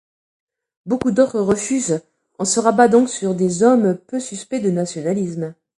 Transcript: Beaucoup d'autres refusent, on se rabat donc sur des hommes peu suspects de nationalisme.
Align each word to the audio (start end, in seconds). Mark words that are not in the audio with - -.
Beaucoup 0.87 1.11
d'autres 1.11 1.39
refusent, 1.41 2.01
on 2.39 2.43
se 2.45 2.59
rabat 2.59 2.87
donc 2.87 3.07
sur 3.07 3.35
des 3.35 3.61
hommes 3.61 3.93
peu 4.07 4.19
suspects 4.19 4.59
de 4.63 4.71
nationalisme. 4.71 5.53